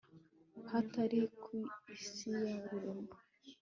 [0.71, 1.53] hatari ku
[1.95, 3.15] isi ya rurema